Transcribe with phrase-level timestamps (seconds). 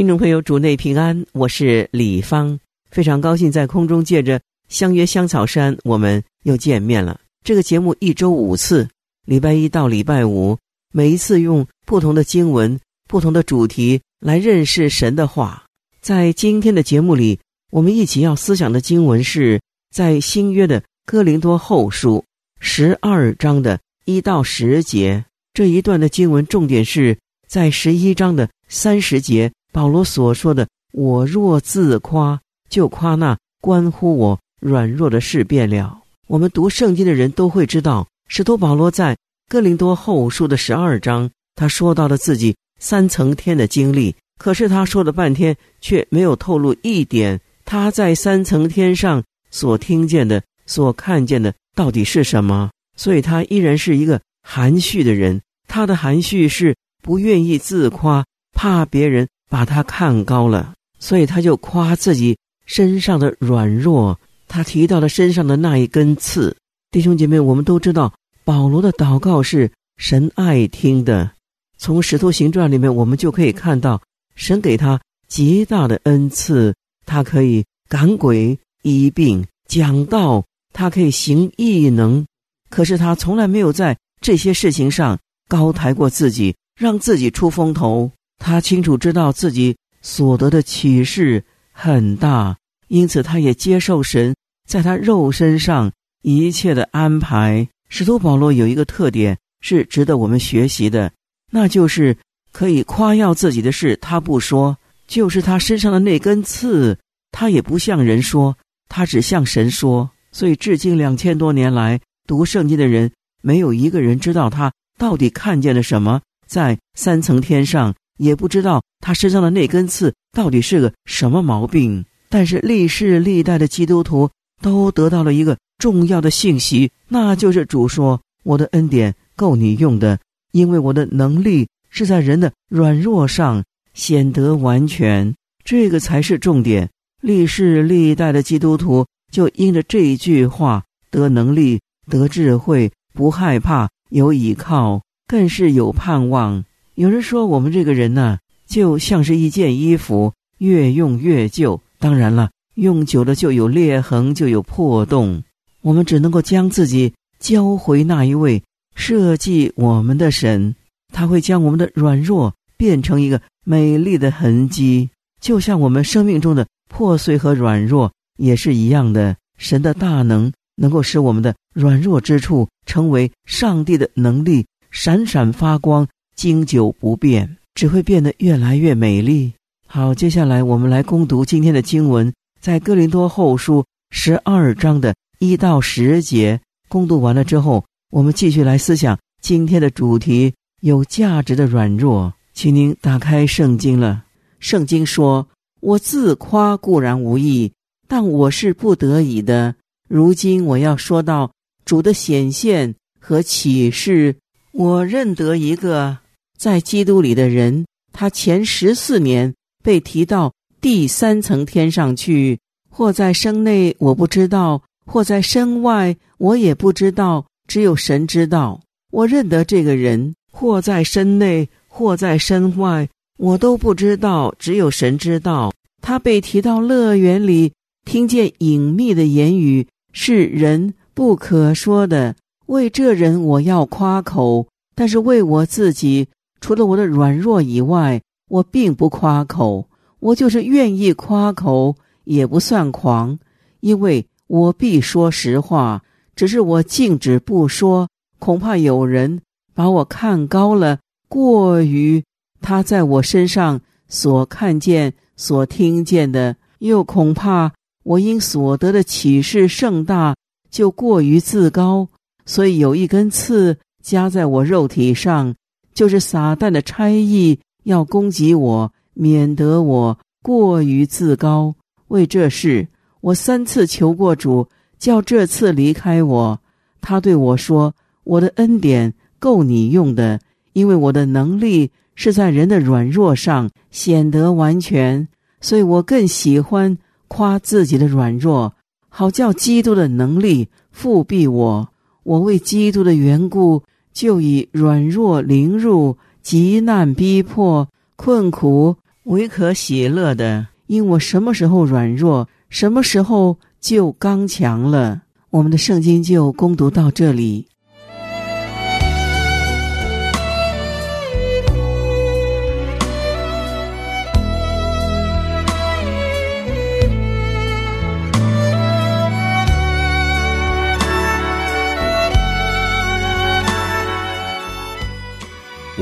[0.00, 2.58] 听众朋友，主内平安，我是李芳，
[2.90, 7.20] 非常高兴在空中借着相约香草山，我们又见面了。
[7.44, 8.88] 这个节目一周五次，
[9.26, 10.56] 礼拜一到礼拜五，
[10.90, 15.66] 每一次用不同的经文、不同的主题来认识神的话。
[16.00, 17.38] 在今天的节目里，
[17.70, 19.60] 我们一起要思想的经文是
[19.94, 22.24] 在新约的哥林多后书
[22.58, 25.26] 十二章的一到十节。
[25.52, 29.52] 这一段的经文重点是在十一章的三十节。
[29.72, 39.16] 保罗所说的“我若自夸，就夸那关乎我软弱的事变了。”我们读圣经的人都会知道，使徒保罗在
[39.48, 44.14] 哥林多后书的十二章，他说到了自己三层天的经历。
[44.38, 52.70] 可是他说了半天，却没有透露一点他在三层天上所听见的、所看见的到底是什么。
[52.96, 55.40] 所以他依然是一个含蓄的人。
[55.68, 59.28] 他的含蓄是不愿意自夸，怕别人。
[59.50, 64.18] 把他看高了，所以他就夸自己身上的软弱。
[64.48, 66.56] 他提到了身上的那一根刺。
[66.90, 68.12] 弟兄姐妹，我们都知道
[68.44, 71.30] 保罗的祷告是神爱听的。
[71.76, 74.00] 从《使徒行传》里面，我们就可以看到
[74.34, 76.74] 神给他极大的恩赐，
[77.06, 82.24] 他可以赶鬼、医病、讲道，他可以行异能。
[82.70, 88.10] 可是他从来没有在这些事情上高抬过自己，让自己出风头。
[88.40, 92.56] 他清楚知道自己所得的启示很大，
[92.88, 94.34] 因此他也接受神
[94.66, 95.92] 在他肉身上
[96.22, 97.68] 一切的安排。
[97.88, 101.12] 使徒保罗有一个特点是值得我们学习的，
[101.52, 102.16] 那就是
[102.50, 104.74] 可以夸耀自己的事，他不说；
[105.06, 106.98] 就是他身上的那根刺，
[107.32, 108.56] 他也不向人说，
[108.88, 110.10] 他只向神说。
[110.32, 113.12] 所以至今两千多年来，读圣经的人
[113.42, 117.94] 没有一个人知道他到底看见了什么，在三层天上。
[118.20, 124.28] 也不知道他身上的那根刺到底是个什么毛病，但是历世历代的基督徒
[124.60, 130.18] 都得到了一个重要的信息，那就是主说：“我的恩典够你用的，
[130.52, 133.64] 因为我的能力是在人的软弱上
[133.94, 136.90] 显得完全。”这个才是重点。
[137.22, 146.64] 历世历代的基督徒就因着这一句话得能力、得智慧，不害怕，有倚靠，更是有盼望。
[146.94, 151.80] 有人说，我们这个人呢，就像是一件衣服，越用越旧。
[151.98, 155.42] 当然了，用久了就有裂痕，就有破洞。
[155.82, 158.62] 我们只能够将自己交回那一位
[158.94, 160.74] 设计我们的神，
[161.12, 169.36] 他会将我们的软弱变成一个美丽的痕迹，就像我们生命中的破碎和软弱也是一样的。
[169.56, 176.08] 神的大能能够使我们的软弱之处成为上帝的能力，闪闪发光。
[176.40, 179.52] 经久不变，只会变得越来越美丽。
[179.86, 186.58] 好，接下来我们来攻读今天的经文，在哥林多后书十二章的一到十节。
[186.88, 192.32] 攻读完了之后，我们继续来思想今天的主题：有价值的软弱。
[192.54, 194.24] 请您打开圣经了。
[194.60, 195.46] 圣经说
[195.82, 197.70] ：“我自夸固然无益，
[198.08, 199.74] 但我是不得已的。
[200.08, 201.52] 如今我要说到
[201.84, 204.36] 主的显现和启示，
[204.72, 206.16] 我认得一个。”
[206.60, 212.58] 在基督里的人，他前十四年被提到第三层天上去，
[212.90, 217.46] 或在身内，我不知道；或在身外，我也不知道。
[217.66, 218.78] 只有神知道。
[219.10, 223.08] 我认得这个人，或在身内，或在身外，
[223.38, 224.54] 我都不知道。
[224.58, 225.72] 只有神知道。
[226.02, 227.72] 他被提到乐园里，
[228.04, 232.36] 听见隐秘的言语，是人不可说的。
[232.66, 236.28] 为这人，我要夸口；但是为我自己。
[236.60, 239.88] 除了我的软弱以外，我并不夸口。
[240.20, 243.38] 我就是愿意夸口，也不算狂，
[243.80, 246.02] 因为我必说实话。
[246.36, 248.08] 只是我静止不说，
[248.38, 249.40] 恐怕有人
[249.74, 250.98] 把我看高了，
[251.28, 252.22] 过于
[252.60, 257.72] 他在我身上所看见、所听见的；又恐怕
[258.02, 260.34] 我因所得的启示盛大，
[260.70, 262.08] 就过于自高，
[262.44, 265.54] 所以有一根刺夹在我肉体上。
[265.92, 271.74] 就是撒旦的差役要攻击我，免得我过于自高。
[272.08, 272.88] 为这事，
[273.20, 276.60] 我三次求过主，叫这次离开我。
[277.00, 277.94] 他对我说
[278.24, 280.40] ：“我的恩典够你用的，
[280.72, 285.28] 因为我的能力是在人的软弱上显得完全。
[285.60, 286.98] 所以我更喜欢
[287.28, 288.74] 夸自己的软弱，
[289.08, 291.88] 好叫基督的能力复庇我。
[292.22, 307.66] 我为基督的缘故，就以软弱凌辱、极难逼迫、困苦为可喜乐的，因我什么时候软弱，什么时候就刚强了。”我们的圣经就攻读到这里。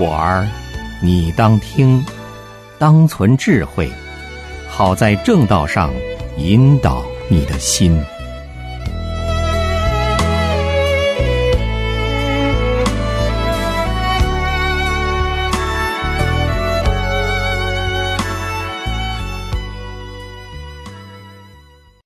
[0.00, 0.48] 我儿，
[1.02, 2.04] 你当听，
[2.78, 3.90] 当存智慧，
[4.68, 5.92] 好在正道上
[6.36, 8.00] 引导你的心。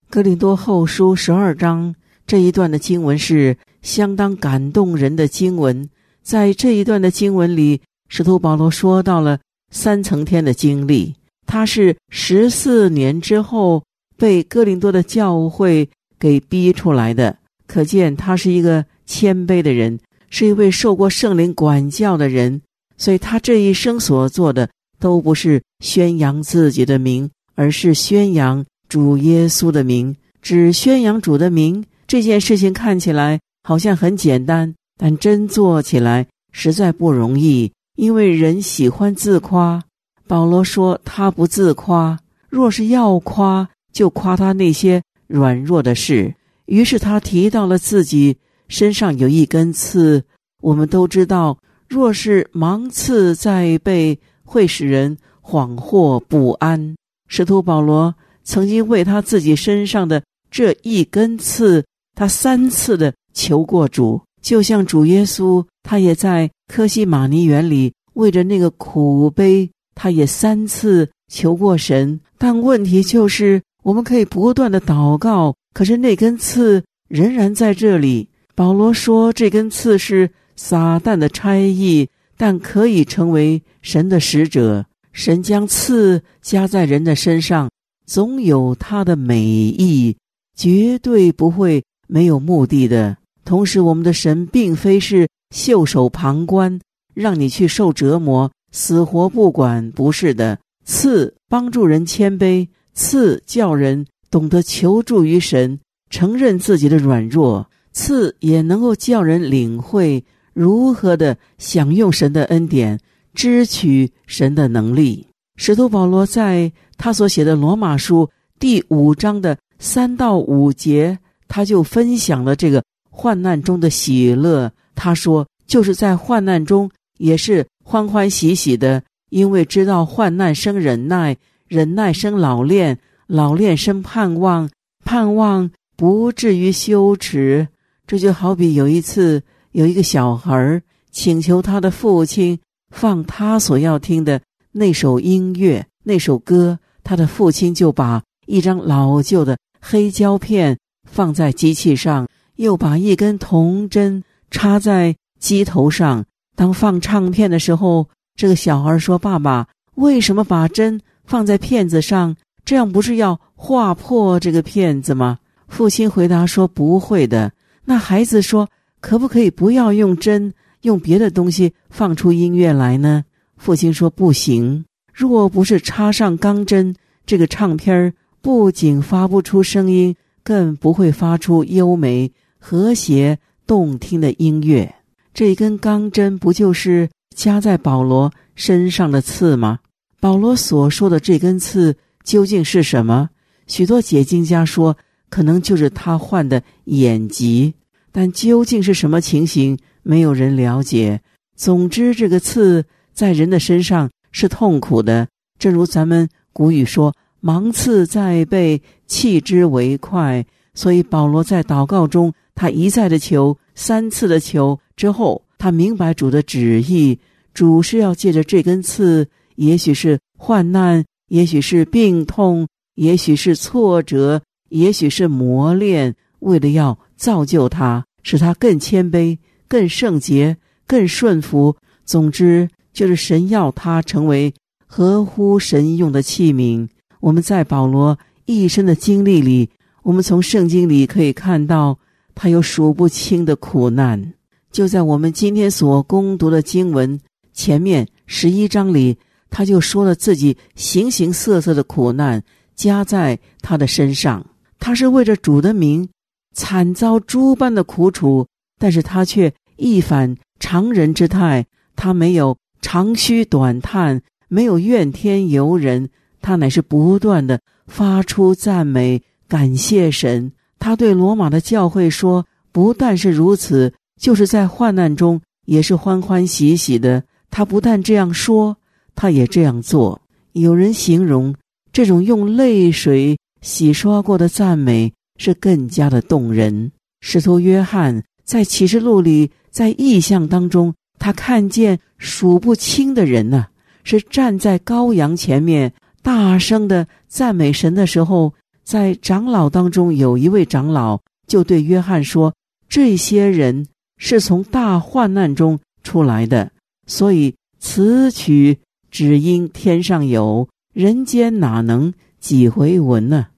[0.09, 1.95] 格林多后书十二章
[2.27, 5.91] 这一段的经文是相当感动人的经文。
[6.23, 9.39] 在这一段的经文里，使徒保罗说到了
[9.71, 11.15] 三层天的经历。
[11.47, 13.83] 他是十四年之后
[14.17, 15.89] 被哥林多的教会
[16.19, 17.37] 给逼出来的，
[17.67, 19.99] 可见他是一个谦卑的人，
[20.31, 22.63] 是一位受过圣灵管教的人。
[22.97, 24.71] 所以他这一生所做的
[25.01, 28.65] 都不是宣扬自己的名，而是宣扬。
[28.89, 37.73] 主耶稣的名，只宣扬主的名，这件事情看起来好像很简单，但真做起来实在不容易。
[37.97, 39.83] 因为人喜欢自夸，
[40.27, 42.19] 保罗说他不自夸，
[42.49, 46.35] 若是要夸，就夸他那些软弱的事。
[46.67, 48.37] 于是他提到了自己
[48.69, 50.25] 身上有一根刺。
[50.63, 56.95] 我们都知道，若是芒刺在背，会使人恍惚不安。
[57.29, 58.15] 使徒保罗。
[58.45, 61.85] 曾经为他自己身上的这一根刺，
[62.17, 72.21] 他三次的求过主，就像主耶稣，他也在科西玛尼园里为着那个苦悲，他也三次求过神。
[72.37, 78.29] 但问题就是，我们可以不断的祷告，可是那根刺仍然在这里。
[78.55, 84.85] 保罗说，这根刺是撒旦的差役，但可以成为神的使者。
[85.13, 87.71] 神将刺加在人的身上。
[88.05, 90.17] 总有它的美意，
[90.57, 93.17] 绝对不会没有目的的。
[93.45, 96.81] 同时，我们的神并非是袖手旁观，
[97.15, 99.91] 让你去受折磨，死活不管。
[99.93, 105.79] 不是的，赐帮助人谦卑，赐叫人懂得求助于神，
[106.09, 110.25] 承认自己的软弱，赐也能够叫人领会
[110.55, 112.99] 如何的享用神的恩典，
[113.35, 115.27] 支取神的能力。
[115.57, 121.19] 使徒保罗在他所写的罗马书第五章的三到五节，
[121.49, 124.73] 他就分享了这个患难中的喜乐。
[124.95, 131.37] 他说：“就是在患难中，也是欢欢喜喜的，因为知道患难生忍耐，
[131.69, 134.71] 忍耐生老练，老练生盼望，
[135.05, 137.69] 盼望不至于羞耻。”
[138.07, 142.59] 这就好比有一次，有一个小孩请求他的父亲
[142.91, 144.41] 放他所要听的。
[144.73, 156.25] 那首音乐，那首歌，他的父亲就把一张老旧的黑胶片放在机器上，又把一根铜针插在机头上。
[156.55, 162.37] 当放唱片的时候，这个小孩说：“爸爸，为什么把针放在片子上？
[162.65, 167.53] 这样不是要划破这个片子吗？”父亲回答说：“不会的。”
[167.85, 168.69] 那孩子说
[169.01, 173.25] ：“可不可以不要用针，用别的东西放出音乐来呢？”
[173.57, 176.95] 父亲说：“不行，若不是插上钢针，
[177.25, 184.95] 这个唱片儿不仅发不出声音，更不会发出优美、和谐、动听的音乐。
[185.35, 189.79] 这根钢针不就是夹在保罗身上的刺吗？
[190.21, 193.31] 保罗所说的这根刺究竟是什么？
[193.67, 194.97] 许多解经家说，
[195.31, 197.75] 可能就是他患的眼疾，
[198.11, 201.21] 但究竟是什么情形，没有人了解。
[201.57, 202.85] 总之，这个刺。”
[203.15, 217.19] 在人的身上是痛苦的，正如咱们古语说：“芒刺在背，弃之为快。”所以保罗在祷告中，他一再的求，三次的求之后，他明白主的旨意，
[217.53, 229.37] 主是要借着这根刺，也许是患难，也许是病痛，也许是挫折，也许是磨练，为了要造就他，使他更谦卑、
[229.69, 230.57] 更圣洁、
[230.87, 231.77] 更顺服。
[232.07, 234.55] 总之，就是神要他成为
[234.87, 236.89] 合乎神用的器皿。
[237.23, 239.71] 我们在保罗一生的经历里，
[240.03, 241.97] 我们从圣经里可以看到，
[242.35, 244.35] 他有数不清的苦难。
[244.73, 247.21] 就在我们今天所攻读的经文
[247.53, 249.17] 前面十一章里。
[249.55, 252.43] 他就说了自己形形色色的苦难
[252.75, 254.47] 加在他的身上，
[254.79, 256.09] 他是为着主的名
[256.55, 258.47] 惨遭诸般的苦楚，
[258.79, 266.09] 但是他却一反常人之态，他没有长吁短叹，没有怨天尤人，
[266.43, 270.53] 他乃是不断的发出赞美，感谢神。
[270.79, 278.77] 他对罗马的教会说：“不但是如此，就是在患难中也是欢欢喜喜的。”他不但这样说。
[279.15, 280.21] 他也这样做。
[280.53, 281.55] 有人形容
[281.93, 286.91] 这种用泪水洗刷过的赞美是更加的动人。
[287.21, 293.67] 使徒约翰在启示录里，在异象当中，他看见数不清的人呐，
[294.03, 295.93] 是站在羔羊前面，
[296.23, 302.55] 大声的赞美神的时候，在长老当中有一位长老就对约翰说
[302.89, 303.87] ：“这些人
[304.17, 306.71] 是从大患难中出来的，
[307.07, 308.79] 所以此曲。”
[309.13, 313.49] 只因天上有人间哪能几回闻呢？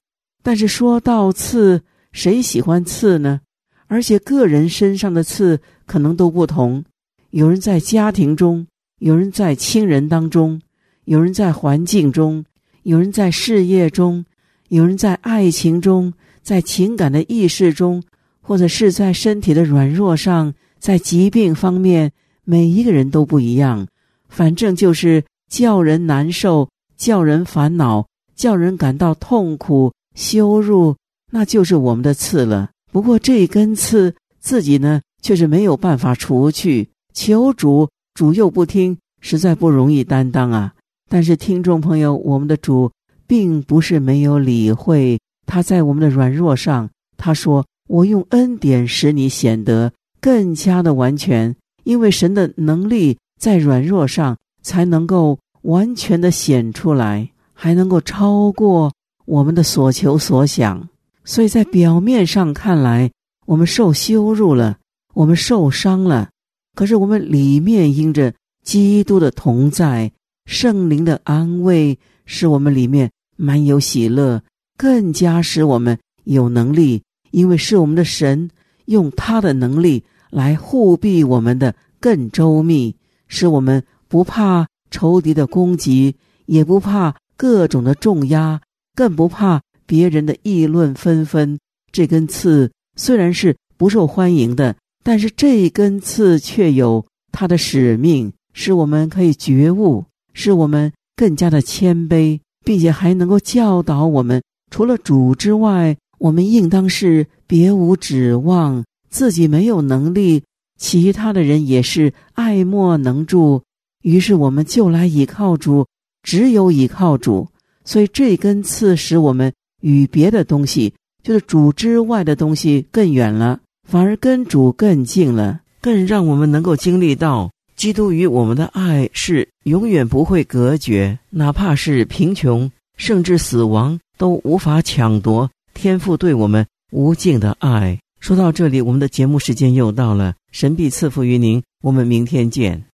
[0.43, 1.81] 但是说到刺，
[2.11, 3.39] 谁喜欢刺呢？
[3.87, 6.83] 而且个人身上的刺可能都不同。
[7.29, 8.67] 有人在家庭中，
[8.99, 10.61] 有人在亲人当中，
[11.05, 12.43] 有人在环境中，
[12.85, 14.23] 有人在事业中，
[14.69, 18.01] 有人在爱情中，在情感的意识中，
[18.41, 22.11] 或者是在身体的软弱上，在疾病方面，
[22.43, 23.87] 每一个人都不一样。
[24.29, 25.23] 反正就是。
[25.47, 30.95] 叫人难受，叫人烦恼，叫人感到痛苦、羞辱，
[31.31, 32.71] 那就是我们的刺了。
[32.91, 36.89] 不过这根刺自己呢，却是没有办法除去。
[37.13, 40.73] 求主，主又不听，实在不容易担当啊。
[41.15, 42.91] 但是听众朋友，我们的主
[43.25, 51.55] 并不是没有理会，他在我们的软弱上，他说：“我用恩典使你显得更加的完全，
[51.85, 58.91] 因为神的能力在软弱上。”才能够完全的显出来，还能够超过
[59.25, 60.89] 我们的所求所想。
[61.23, 63.09] 所以在表面上看来，
[63.45, 64.77] 我们受羞辱了，
[65.13, 66.29] 我们受伤了，
[66.75, 68.33] 可是我们里面因着
[68.65, 70.11] 基督的同在、
[70.45, 74.41] 圣灵的安慰，使我们里面满有喜乐，
[74.77, 78.49] 更加使我们有能力，因为是我们的神
[78.85, 82.95] 用他的能力来护庇我们的更周密，
[83.27, 83.83] 使我们。
[84.07, 88.61] 不怕仇敌的攻击，也不怕各种的重压，
[88.93, 91.57] 更不怕别人的议论纷纷。
[91.91, 110.43] 这根刺虽然是不受欢迎的，但是这根刺却有它的使命，使我们可以觉悟，使我们更加的谦卑，并且还能够教导我们：除了主之外，我们应当是别无指望，自己没有能力，
[110.77, 113.63] 其他的人也是爱莫能助。
[114.03, 115.87] 于是我们就来倚靠主，
[116.21, 117.47] 只有倚靠主，
[117.83, 119.51] 所以这根刺使我们
[119.81, 137.99] 与别的东西，就是主之外的东西更远了，反而跟主更近了，更让我们能够经历到基督与我们的爱是永远不会隔绝，哪怕是贫穷，甚至死亡都无法抢夺天父对我们无尽的爱。
[138.21, 142.85] 说到这里，我们的节目时间又到了，神必赐福于您，我们明天见。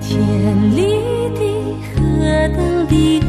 [0.00, 0.82] 天里
[1.34, 1.40] 的
[1.82, 3.20] 何等的